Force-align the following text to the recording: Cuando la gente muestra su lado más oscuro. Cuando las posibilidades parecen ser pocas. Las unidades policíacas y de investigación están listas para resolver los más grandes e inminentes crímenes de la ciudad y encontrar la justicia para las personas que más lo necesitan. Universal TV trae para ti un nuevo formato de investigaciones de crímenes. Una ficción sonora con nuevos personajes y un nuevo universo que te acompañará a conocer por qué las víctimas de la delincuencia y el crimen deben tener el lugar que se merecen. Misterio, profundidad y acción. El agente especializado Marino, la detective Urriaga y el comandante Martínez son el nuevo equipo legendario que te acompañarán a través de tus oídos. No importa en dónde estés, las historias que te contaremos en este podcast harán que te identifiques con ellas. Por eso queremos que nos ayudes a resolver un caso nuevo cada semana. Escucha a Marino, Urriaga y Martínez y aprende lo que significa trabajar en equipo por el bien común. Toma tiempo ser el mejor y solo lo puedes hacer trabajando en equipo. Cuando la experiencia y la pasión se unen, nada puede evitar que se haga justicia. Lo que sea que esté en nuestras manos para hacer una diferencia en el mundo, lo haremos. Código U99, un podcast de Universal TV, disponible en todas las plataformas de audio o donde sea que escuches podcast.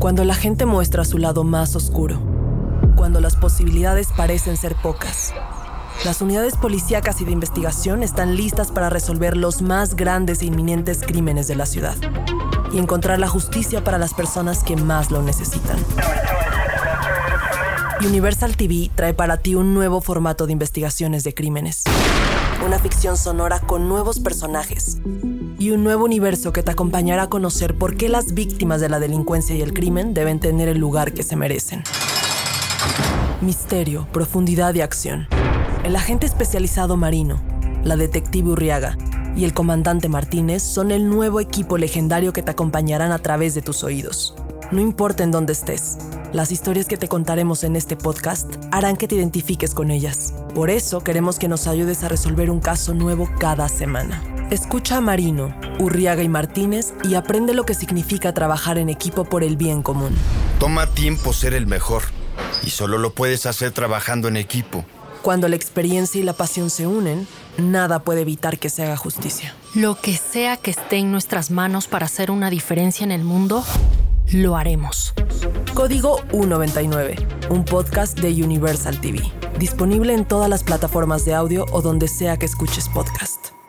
Cuando 0.00 0.24
la 0.24 0.34
gente 0.34 0.64
muestra 0.64 1.04
su 1.04 1.18
lado 1.18 1.44
más 1.44 1.76
oscuro. 1.76 2.18
Cuando 2.96 3.20
las 3.20 3.36
posibilidades 3.36 4.08
parecen 4.16 4.56
ser 4.56 4.74
pocas. 4.74 5.34
Las 6.06 6.22
unidades 6.22 6.56
policíacas 6.56 7.20
y 7.20 7.26
de 7.26 7.32
investigación 7.32 8.02
están 8.02 8.34
listas 8.34 8.72
para 8.72 8.88
resolver 8.88 9.36
los 9.36 9.60
más 9.60 9.96
grandes 9.96 10.40
e 10.40 10.46
inminentes 10.46 11.02
crímenes 11.02 11.48
de 11.48 11.56
la 11.56 11.66
ciudad 11.66 11.96
y 12.72 12.78
encontrar 12.78 13.18
la 13.18 13.28
justicia 13.28 13.84
para 13.84 13.98
las 13.98 14.14
personas 14.14 14.64
que 14.64 14.74
más 14.74 15.10
lo 15.10 15.20
necesitan. 15.20 15.76
Universal 18.00 18.56
TV 18.56 18.90
trae 18.94 19.12
para 19.12 19.36
ti 19.36 19.54
un 19.54 19.74
nuevo 19.74 20.00
formato 20.00 20.46
de 20.46 20.54
investigaciones 20.54 21.24
de 21.24 21.34
crímenes. 21.34 21.84
Una 22.64 22.78
ficción 22.78 23.18
sonora 23.18 23.60
con 23.60 23.86
nuevos 23.86 24.18
personajes 24.18 24.96
y 25.60 25.72
un 25.72 25.84
nuevo 25.84 26.06
universo 26.06 26.54
que 26.54 26.62
te 26.62 26.70
acompañará 26.70 27.24
a 27.24 27.28
conocer 27.28 27.76
por 27.76 27.94
qué 27.94 28.08
las 28.08 28.32
víctimas 28.32 28.80
de 28.80 28.88
la 28.88 28.98
delincuencia 28.98 29.54
y 29.54 29.60
el 29.60 29.74
crimen 29.74 30.14
deben 30.14 30.40
tener 30.40 30.68
el 30.68 30.78
lugar 30.78 31.12
que 31.12 31.22
se 31.22 31.36
merecen. 31.36 31.84
Misterio, 33.42 34.08
profundidad 34.10 34.74
y 34.74 34.80
acción. 34.80 35.28
El 35.84 35.96
agente 35.96 36.24
especializado 36.24 36.96
Marino, 36.96 37.42
la 37.84 37.96
detective 37.96 38.48
Urriaga 38.48 38.96
y 39.36 39.44
el 39.44 39.52
comandante 39.52 40.08
Martínez 40.08 40.62
son 40.62 40.90
el 40.90 41.10
nuevo 41.10 41.40
equipo 41.40 41.76
legendario 41.76 42.32
que 42.32 42.42
te 42.42 42.52
acompañarán 42.52 43.12
a 43.12 43.18
través 43.18 43.54
de 43.54 43.60
tus 43.60 43.84
oídos. 43.84 44.34
No 44.72 44.80
importa 44.80 45.24
en 45.24 45.30
dónde 45.30 45.52
estés, 45.52 45.98
las 46.32 46.52
historias 46.52 46.86
que 46.86 46.96
te 46.96 47.08
contaremos 47.08 47.64
en 47.64 47.76
este 47.76 47.96
podcast 47.96 48.50
harán 48.70 48.96
que 48.96 49.08
te 49.08 49.16
identifiques 49.16 49.74
con 49.74 49.90
ellas. 49.90 50.32
Por 50.54 50.70
eso 50.70 51.04
queremos 51.04 51.38
que 51.38 51.48
nos 51.48 51.66
ayudes 51.66 52.02
a 52.02 52.08
resolver 52.08 52.50
un 52.50 52.60
caso 52.60 52.94
nuevo 52.94 53.28
cada 53.38 53.68
semana. 53.68 54.22
Escucha 54.50 54.96
a 54.96 55.00
Marino, 55.00 55.54
Urriaga 55.78 56.24
y 56.24 56.28
Martínez 56.28 56.92
y 57.04 57.14
aprende 57.14 57.54
lo 57.54 57.64
que 57.64 57.74
significa 57.74 58.34
trabajar 58.34 58.78
en 58.78 58.88
equipo 58.88 59.24
por 59.24 59.44
el 59.44 59.56
bien 59.56 59.80
común. 59.80 60.16
Toma 60.58 60.88
tiempo 60.88 61.32
ser 61.32 61.54
el 61.54 61.68
mejor 61.68 62.02
y 62.64 62.70
solo 62.70 62.98
lo 62.98 63.14
puedes 63.14 63.46
hacer 63.46 63.70
trabajando 63.70 64.26
en 64.26 64.36
equipo. 64.36 64.84
Cuando 65.22 65.46
la 65.46 65.54
experiencia 65.54 66.20
y 66.20 66.24
la 66.24 66.32
pasión 66.32 66.68
se 66.68 66.88
unen, 66.88 67.28
nada 67.58 68.00
puede 68.00 68.22
evitar 68.22 68.58
que 68.58 68.70
se 68.70 68.82
haga 68.82 68.96
justicia. 68.96 69.54
Lo 69.76 70.00
que 70.00 70.16
sea 70.16 70.56
que 70.56 70.72
esté 70.72 70.96
en 70.96 71.12
nuestras 71.12 71.52
manos 71.52 71.86
para 71.86 72.06
hacer 72.06 72.32
una 72.32 72.50
diferencia 72.50 73.04
en 73.04 73.12
el 73.12 73.22
mundo, 73.22 73.64
lo 74.32 74.56
haremos. 74.56 75.14
Código 75.74 76.18
U99, 76.32 77.50
un 77.50 77.64
podcast 77.64 78.18
de 78.18 78.42
Universal 78.42 79.00
TV, 79.00 79.22
disponible 79.60 80.12
en 80.12 80.24
todas 80.24 80.50
las 80.50 80.64
plataformas 80.64 81.24
de 81.24 81.34
audio 81.34 81.66
o 81.70 81.82
donde 81.82 82.08
sea 82.08 82.36
que 82.36 82.46
escuches 82.46 82.88
podcast. 82.88 83.59